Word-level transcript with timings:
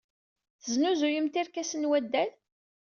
Tesnuzuyemt 0.63 1.35
irkasen 1.41 1.83
n 1.87 1.89
waddal? 1.89 2.29